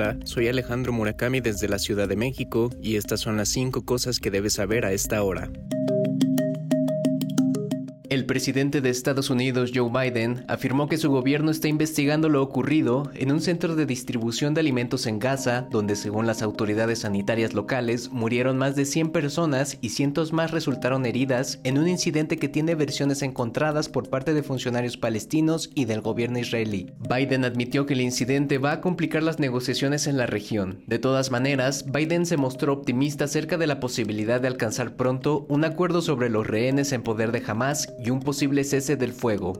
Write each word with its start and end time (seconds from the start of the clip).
Hola, 0.00 0.16
soy 0.24 0.48
Alejandro 0.48 0.94
Murakami 0.94 1.42
desde 1.42 1.68
la 1.68 1.78
Ciudad 1.78 2.08
de 2.08 2.16
México 2.16 2.70
y 2.80 2.96
estas 2.96 3.20
son 3.20 3.36
las 3.36 3.50
5 3.50 3.84
cosas 3.84 4.18
que 4.18 4.30
debes 4.30 4.54
saber 4.54 4.86
a 4.86 4.92
esta 4.92 5.22
hora. 5.22 5.50
El 8.10 8.26
presidente 8.26 8.80
de 8.80 8.90
Estados 8.90 9.30
Unidos, 9.30 9.70
Joe 9.72 9.88
Biden, 9.88 10.44
afirmó 10.48 10.88
que 10.88 10.98
su 10.98 11.12
gobierno 11.12 11.52
está 11.52 11.68
investigando 11.68 12.28
lo 12.28 12.42
ocurrido 12.42 13.08
en 13.14 13.30
un 13.30 13.40
centro 13.40 13.76
de 13.76 13.86
distribución 13.86 14.52
de 14.52 14.58
alimentos 14.62 15.06
en 15.06 15.20
Gaza, 15.20 15.68
donde 15.70 15.94
según 15.94 16.26
las 16.26 16.42
autoridades 16.42 16.98
sanitarias 16.98 17.54
locales 17.54 18.10
murieron 18.10 18.58
más 18.58 18.74
de 18.74 18.84
100 18.84 19.10
personas 19.10 19.78
y 19.80 19.90
cientos 19.90 20.32
más 20.32 20.50
resultaron 20.50 21.06
heridas 21.06 21.60
en 21.62 21.78
un 21.78 21.86
incidente 21.86 22.36
que 22.36 22.48
tiene 22.48 22.74
versiones 22.74 23.22
encontradas 23.22 23.88
por 23.88 24.10
parte 24.10 24.34
de 24.34 24.42
funcionarios 24.42 24.96
palestinos 24.96 25.70
y 25.76 25.84
del 25.84 26.00
gobierno 26.00 26.40
israelí. 26.40 26.90
Biden 27.08 27.44
admitió 27.44 27.86
que 27.86 27.94
el 27.94 28.00
incidente 28.00 28.58
va 28.58 28.72
a 28.72 28.80
complicar 28.80 29.22
las 29.22 29.38
negociaciones 29.38 30.08
en 30.08 30.16
la 30.16 30.26
región. 30.26 30.82
De 30.88 30.98
todas 30.98 31.30
maneras, 31.30 31.84
Biden 31.86 32.26
se 32.26 32.36
mostró 32.36 32.72
optimista 32.72 33.26
acerca 33.26 33.56
de 33.56 33.68
la 33.68 33.78
posibilidad 33.78 34.40
de 34.40 34.48
alcanzar 34.48 34.96
pronto 34.96 35.46
un 35.48 35.64
acuerdo 35.64 36.02
sobre 36.02 36.28
los 36.28 36.44
rehenes 36.44 36.90
en 36.90 37.02
poder 37.02 37.30
de 37.30 37.44
Hamas 37.46 37.86
y 38.02 38.10
un 38.10 38.20
posible 38.20 38.64
cese 38.64 38.96
del 38.96 39.12
fuego. 39.12 39.52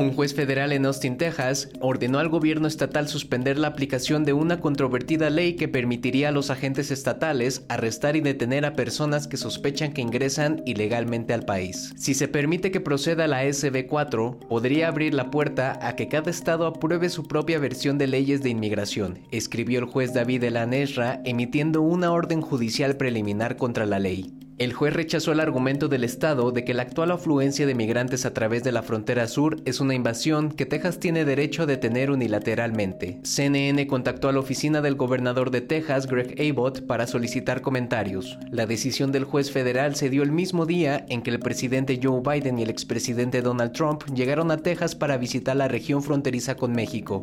Un 0.00 0.14
juez 0.14 0.32
federal 0.32 0.72
en 0.72 0.86
Austin, 0.86 1.18
Texas, 1.18 1.68
ordenó 1.78 2.20
al 2.20 2.30
gobierno 2.30 2.66
estatal 2.66 3.06
suspender 3.06 3.58
la 3.58 3.68
aplicación 3.68 4.24
de 4.24 4.32
una 4.32 4.58
controvertida 4.58 5.28
ley 5.28 5.56
que 5.56 5.68
permitiría 5.68 6.30
a 6.30 6.32
los 6.32 6.48
agentes 6.48 6.90
estatales 6.90 7.66
arrestar 7.68 8.16
y 8.16 8.22
detener 8.22 8.64
a 8.64 8.72
personas 8.72 9.28
que 9.28 9.36
sospechan 9.36 9.92
que 9.92 10.00
ingresan 10.00 10.62
ilegalmente 10.64 11.34
al 11.34 11.44
país. 11.44 11.92
Si 11.98 12.14
se 12.14 12.28
permite 12.28 12.70
que 12.70 12.80
proceda 12.80 13.26
la 13.26 13.44
SB4, 13.44 14.48
podría 14.48 14.88
abrir 14.88 15.12
la 15.12 15.30
puerta 15.30 15.78
a 15.86 15.94
que 15.96 16.08
cada 16.08 16.30
estado 16.30 16.66
apruebe 16.66 17.10
su 17.10 17.28
propia 17.28 17.58
versión 17.58 17.98
de 17.98 18.06
leyes 18.06 18.42
de 18.42 18.48
inmigración, 18.48 19.18
escribió 19.30 19.80
el 19.80 19.84
juez 19.84 20.14
David 20.14 20.44
Elanesra 20.44 21.20
emitiendo 21.26 21.82
una 21.82 22.10
orden 22.10 22.40
judicial 22.40 22.96
preliminar 22.96 23.58
contra 23.58 23.84
la 23.84 23.98
ley. 23.98 24.32
El 24.60 24.74
juez 24.74 24.92
rechazó 24.92 25.32
el 25.32 25.40
argumento 25.40 25.88
del 25.88 26.04
Estado 26.04 26.52
de 26.52 26.66
que 26.66 26.74
la 26.74 26.82
actual 26.82 27.12
afluencia 27.12 27.64
de 27.64 27.74
migrantes 27.74 28.26
a 28.26 28.34
través 28.34 28.62
de 28.62 28.72
la 28.72 28.82
frontera 28.82 29.26
sur 29.26 29.56
es 29.64 29.80
una 29.80 29.94
invasión 29.94 30.50
que 30.50 30.66
Texas 30.66 31.00
tiene 31.00 31.24
derecho 31.24 31.62
a 31.62 31.66
detener 31.66 32.10
unilateralmente. 32.10 33.20
CNN 33.22 33.86
contactó 33.86 34.28
a 34.28 34.32
la 34.32 34.40
oficina 34.40 34.82
del 34.82 34.96
gobernador 34.96 35.50
de 35.50 35.62
Texas, 35.62 36.06
Greg 36.06 36.38
Abbott, 36.38 36.86
para 36.86 37.06
solicitar 37.06 37.62
comentarios. 37.62 38.38
La 38.50 38.66
decisión 38.66 39.12
del 39.12 39.24
juez 39.24 39.50
federal 39.50 39.96
se 39.96 40.10
dio 40.10 40.22
el 40.22 40.30
mismo 40.30 40.66
día 40.66 41.06
en 41.08 41.22
que 41.22 41.30
el 41.30 41.40
presidente 41.40 41.98
Joe 42.02 42.20
Biden 42.20 42.58
y 42.58 42.64
el 42.64 42.68
expresidente 42.68 43.40
Donald 43.40 43.72
Trump 43.72 44.04
llegaron 44.12 44.50
a 44.50 44.58
Texas 44.58 44.94
para 44.94 45.16
visitar 45.16 45.56
la 45.56 45.68
región 45.68 46.02
fronteriza 46.02 46.56
con 46.56 46.72
México. 46.72 47.22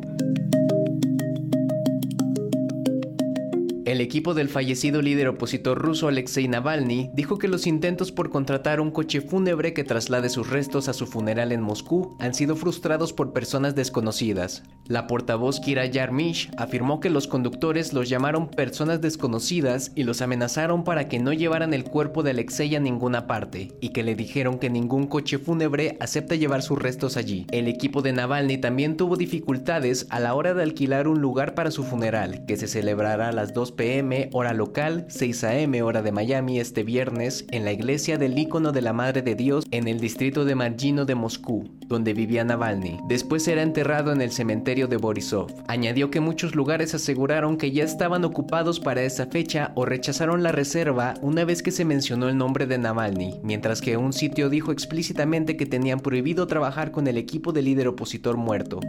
El 3.88 4.02
equipo 4.02 4.34
del 4.34 4.50
fallecido 4.50 5.00
líder 5.00 5.28
opositor 5.28 5.78
ruso 5.78 6.08
Alexei 6.08 6.46
Navalny 6.46 7.08
dijo 7.14 7.38
que 7.38 7.48
los 7.48 7.66
intentos 7.66 8.12
por 8.12 8.28
contratar 8.28 8.82
un 8.82 8.90
coche 8.90 9.22
fúnebre 9.22 9.72
que 9.72 9.82
traslade 9.82 10.28
sus 10.28 10.50
restos 10.50 10.90
a 10.90 10.92
su 10.92 11.06
funeral 11.06 11.52
en 11.52 11.62
Moscú 11.62 12.14
han 12.20 12.34
sido 12.34 12.54
frustrados 12.54 13.14
por 13.14 13.32
personas 13.32 13.74
desconocidas. 13.74 14.62
La 14.88 15.06
portavoz 15.06 15.60
Kira 15.60 15.84
Yarmish 15.84 16.50
afirmó 16.56 16.98
que 16.98 17.10
los 17.10 17.26
conductores 17.26 17.92
los 17.92 18.08
llamaron 18.08 18.48
personas 18.48 19.02
desconocidas 19.02 19.92
y 19.94 20.04
los 20.04 20.22
amenazaron 20.22 20.82
para 20.82 21.10
que 21.10 21.18
no 21.18 21.34
llevaran 21.34 21.74
el 21.74 21.84
cuerpo 21.84 22.22
de 22.22 22.30
Alexei 22.30 22.74
a 22.74 22.80
ninguna 22.80 23.26
parte 23.26 23.72
y 23.82 23.90
que 23.90 24.02
le 24.02 24.14
dijeron 24.14 24.58
que 24.58 24.70
ningún 24.70 25.06
coche 25.06 25.36
fúnebre 25.36 25.98
acepta 26.00 26.36
llevar 26.36 26.62
sus 26.62 26.78
restos 26.78 27.18
allí. 27.18 27.46
El 27.50 27.68
equipo 27.68 28.00
de 28.00 28.14
Navalny 28.14 28.56
también 28.56 28.96
tuvo 28.96 29.16
dificultades 29.16 30.06
a 30.08 30.20
la 30.20 30.34
hora 30.34 30.54
de 30.54 30.62
alquilar 30.62 31.06
un 31.06 31.20
lugar 31.20 31.54
para 31.54 31.70
su 31.70 31.84
funeral, 31.84 32.46
que 32.46 32.56
se 32.56 32.66
celebrará 32.66 33.28
a 33.28 33.32
las 33.32 33.52
2 33.52 33.72
pm 33.72 34.30
hora 34.32 34.54
local, 34.54 35.04
6 35.10 35.44
am 35.44 35.74
hora 35.82 36.00
de 36.00 36.12
Miami 36.12 36.60
este 36.60 36.82
viernes 36.82 37.44
en 37.50 37.66
la 37.66 37.72
iglesia 37.72 38.16
del 38.16 38.38
ícono 38.38 38.72
de 38.72 38.80
la 38.80 38.94
Madre 38.94 39.20
de 39.20 39.34
Dios 39.34 39.66
en 39.70 39.86
el 39.86 40.00
distrito 40.00 40.46
de 40.46 40.54
Margino 40.54 41.04
de 41.04 41.14
Moscú, 41.14 41.68
donde 41.88 42.14
vivía 42.14 42.42
Navalny. 42.42 43.00
Después 43.06 43.42
será 43.42 43.60
enterrado 43.60 44.12
en 44.12 44.22
el 44.22 44.30
cementerio 44.30 44.77
de 44.86 44.96
Borisov. 44.96 45.52
Añadió 45.66 46.10
que 46.10 46.20
muchos 46.20 46.54
lugares 46.54 46.94
aseguraron 46.94 47.58
que 47.58 47.72
ya 47.72 47.84
estaban 47.84 48.24
ocupados 48.24 48.80
para 48.80 49.02
esa 49.02 49.26
fecha 49.26 49.72
o 49.74 49.84
rechazaron 49.84 50.42
la 50.42 50.52
reserva 50.52 51.14
una 51.22 51.44
vez 51.44 51.62
que 51.62 51.70
se 51.70 51.84
mencionó 51.84 52.28
el 52.28 52.38
nombre 52.38 52.66
de 52.66 52.78
Navalny, 52.78 53.40
mientras 53.42 53.80
que 53.80 53.96
un 53.96 54.12
sitio 54.12 54.48
dijo 54.48 54.72
explícitamente 54.72 55.56
que 55.56 55.66
tenían 55.66 56.00
prohibido 56.00 56.46
trabajar 56.46 56.92
con 56.92 57.06
el 57.08 57.18
equipo 57.18 57.52
del 57.52 57.64
líder 57.64 57.88
opositor 57.88 58.36
muerto. 58.36 58.80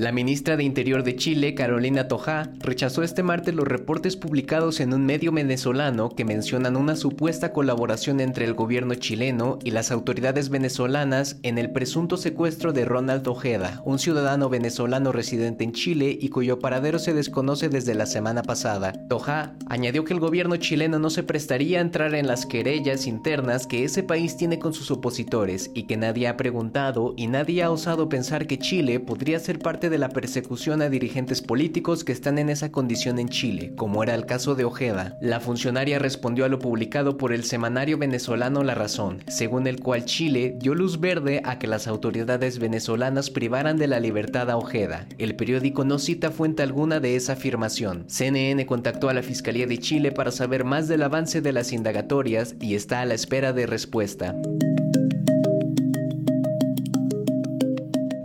La 0.00 0.12
ministra 0.12 0.56
de 0.56 0.64
Interior 0.64 1.04
de 1.04 1.14
Chile, 1.14 1.54
Carolina 1.54 2.08
Toja, 2.08 2.48
rechazó 2.60 3.02
este 3.02 3.22
martes 3.22 3.54
los 3.54 3.68
reportes 3.68 4.16
publicados 4.16 4.80
en 4.80 4.94
un 4.94 5.04
medio 5.04 5.30
venezolano 5.30 6.08
que 6.08 6.24
mencionan 6.24 6.78
una 6.78 6.96
supuesta 6.96 7.52
colaboración 7.52 8.20
entre 8.20 8.46
el 8.46 8.54
gobierno 8.54 8.94
chileno 8.94 9.58
y 9.62 9.72
las 9.72 9.90
autoridades 9.90 10.48
venezolanas 10.48 11.36
en 11.42 11.58
el 11.58 11.70
presunto 11.72 12.16
secuestro 12.16 12.72
de 12.72 12.86
Ronald 12.86 13.28
Ojeda, 13.28 13.82
un 13.84 13.98
ciudadano 13.98 14.48
venezolano 14.48 15.12
residente 15.12 15.64
en 15.64 15.72
Chile 15.72 16.16
y 16.18 16.30
cuyo 16.30 16.60
paradero 16.60 16.98
se 16.98 17.12
desconoce 17.12 17.68
desde 17.68 17.94
la 17.94 18.06
semana 18.06 18.42
pasada. 18.42 18.94
Toja 19.10 19.54
añadió 19.66 20.06
que 20.06 20.14
el 20.14 20.20
gobierno 20.20 20.56
chileno 20.56 20.98
no 20.98 21.10
se 21.10 21.24
prestaría 21.24 21.76
a 21.76 21.82
entrar 21.82 22.14
en 22.14 22.26
las 22.26 22.46
querellas 22.46 23.06
internas 23.06 23.66
que 23.66 23.84
ese 23.84 24.02
país 24.02 24.38
tiene 24.38 24.58
con 24.58 24.72
sus 24.72 24.90
opositores 24.90 25.70
y 25.74 25.82
que 25.82 25.98
nadie 25.98 26.26
ha 26.26 26.38
preguntado 26.38 27.12
y 27.18 27.26
nadie 27.26 27.62
ha 27.62 27.70
osado 27.70 28.08
pensar 28.08 28.46
que 28.46 28.58
Chile 28.58 28.98
podría 28.98 29.38
ser 29.38 29.58
parte 29.58 29.89
de 29.90 29.98
la 29.98 30.08
persecución 30.08 30.80
a 30.80 30.88
dirigentes 30.88 31.42
políticos 31.42 32.04
que 32.04 32.12
están 32.12 32.38
en 32.38 32.48
esa 32.48 32.72
condición 32.72 33.18
en 33.18 33.28
Chile, 33.28 33.72
como 33.76 34.02
era 34.02 34.14
el 34.14 34.24
caso 34.24 34.54
de 34.54 34.64
Ojeda. 34.64 35.18
La 35.20 35.40
funcionaria 35.40 35.98
respondió 35.98 36.46
a 36.46 36.48
lo 36.48 36.58
publicado 36.58 37.18
por 37.18 37.32
el 37.32 37.44
semanario 37.44 37.98
venezolano 37.98 38.64
La 38.64 38.74
Razón, 38.74 39.22
según 39.28 39.66
el 39.66 39.80
cual 39.80 40.04
Chile 40.04 40.56
dio 40.58 40.74
luz 40.74 41.00
verde 41.00 41.42
a 41.44 41.58
que 41.58 41.66
las 41.66 41.86
autoridades 41.86 42.58
venezolanas 42.58 43.28
privaran 43.30 43.76
de 43.76 43.88
la 43.88 44.00
libertad 44.00 44.48
a 44.50 44.56
Ojeda. 44.56 45.06
El 45.18 45.36
periódico 45.36 45.84
no 45.84 45.98
cita 45.98 46.30
fuente 46.30 46.62
alguna 46.62 47.00
de 47.00 47.16
esa 47.16 47.34
afirmación. 47.34 48.04
CNN 48.06 48.64
contactó 48.66 49.08
a 49.08 49.14
la 49.14 49.22
Fiscalía 49.22 49.66
de 49.66 49.78
Chile 49.78 50.12
para 50.12 50.30
saber 50.30 50.64
más 50.64 50.88
del 50.88 51.02
avance 51.02 51.40
de 51.40 51.52
las 51.52 51.72
indagatorias 51.72 52.54
y 52.60 52.76
está 52.76 53.00
a 53.00 53.06
la 53.06 53.14
espera 53.14 53.52
de 53.52 53.66
respuesta. 53.66 54.34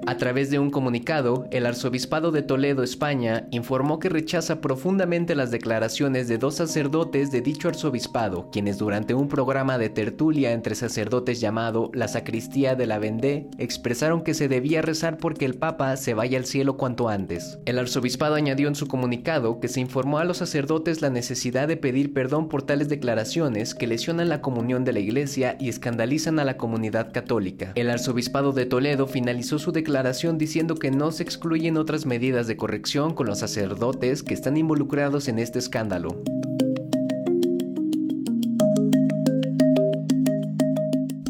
A 0.08 0.18
través 0.18 0.52
de 0.52 0.60
un 0.60 0.70
comunicado, 0.70 1.48
el 1.50 1.66
arzobispado 1.66 2.32
de 2.32 2.44
Toledo, 2.44 2.84
España, 2.84 3.48
informó 3.50 3.98
que 3.98 4.08
rechaza 4.08 4.62
profundamente 4.62 5.34
las 5.34 5.50
declaraciones 5.50 6.28
de 6.28 6.38
dos 6.38 6.56
sacerdotes 6.56 7.32
de 7.32 7.42
dicho 7.42 7.70
arzobispado, 7.70 8.52
quienes 8.52 8.78
durante 8.78 9.16
un 9.16 9.28
programa 9.28 9.80
de 9.80 9.90
tertulia 9.90 10.52
entre 10.52 10.76
sacerdotes 10.76 11.42
llamado 11.42 11.90
La 11.92 12.08
Sacristía 12.08 12.76
de 12.76 12.86
la 12.86 13.00
Vendée, 13.00 13.48
expresaron 13.58 14.22
que 14.22 14.36
se 14.36 14.48
debía 14.48 14.84
rezar 14.84 15.18
porque 15.18 15.46
el 15.46 15.56
Papa 15.56 15.98
se 15.98 16.14
vaya 16.14 16.38
al 16.38 16.46
cielo 16.46 16.78
cuanto 16.78 17.10
antes. 17.10 17.58
El 17.66 17.80
arzobispado 17.80 18.36
añadió 18.36 18.68
en 18.68 18.76
su 18.76 18.88
comunicado 18.88 19.60
que 19.60 19.70
se 19.70 19.80
informó 19.80 20.20
a 20.20 20.26
los 20.26 20.38
sacerdotes 20.38 21.02
la 21.02 21.10
necesidad 21.10 21.68
de 21.68 21.78
pedir 21.78 22.14
perdón 22.14 22.48
por 22.48 22.62
tales 22.62 22.90
declaraciones 22.90 23.74
que 23.74 23.88
lesionan 23.88 24.30
la 24.30 24.42
comunión 24.42 24.86
de 24.86 24.94
la 24.94 25.00
Iglesia 25.00 25.58
y 25.60 25.70
escandalizan 25.70 26.38
a 26.38 26.46
la 26.46 26.58
comunidad 26.58 27.12
católica. 27.12 27.72
El 27.74 27.90
arzobispado 27.90 28.52
de 28.52 28.68
Toledo 28.68 29.08
finalizó 29.08 29.58
su 29.58 29.72
declaración 29.96 30.38
diciendo 30.38 30.76
que 30.76 30.92
no 30.92 31.14
se 31.14 31.24
excluyen 31.24 31.78
otras 31.78 32.06
medidas 32.06 32.48
de 32.48 32.58
corrección 32.58 33.14
con 33.14 33.28
los 33.28 33.40
sacerdotes 33.40 34.24
que 34.24 34.34
están 34.34 34.58
involucrados 34.58 35.30
en 35.30 35.40
este 35.40 35.58
escándalo. 35.58 36.22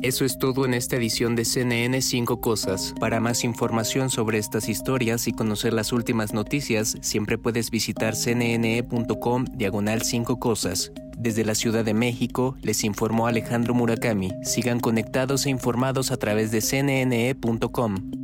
Eso 0.01 0.25
es 0.25 0.39
todo 0.39 0.65
en 0.65 0.73
esta 0.73 0.95
edición 0.95 1.35
de 1.35 1.45
CNN 1.45 2.01
5 2.01 2.41
Cosas. 2.41 2.95
Para 2.99 3.19
más 3.19 3.43
información 3.43 4.09
sobre 4.09 4.39
estas 4.39 4.67
historias 4.67 5.27
y 5.27 5.31
conocer 5.31 5.71
las 5.71 5.93
últimas 5.93 6.33
noticias, 6.33 6.97
siempre 7.01 7.37
puedes 7.37 7.69
visitar 7.69 8.15
cnne.com 8.15 9.45
diagonal 9.53 10.01
5 10.01 10.39
Cosas. 10.39 10.91
Desde 11.15 11.45
la 11.45 11.53
Ciudad 11.53 11.85
de 11.85 11.93
México, 11.93 12.55
les 12.63 12.83
informó 12.83 13.27
Alejandro 13.27 13.75
Murakami. 13.75 14.31
Sigan 14.41 14.79
conectados 14.79 15.45
e 15.45 15.51
informados 15.51 16.11
a 16.11 16.17
través 16.17 16.49
de 16.49 16.61
cnne.com. 16.61 18.14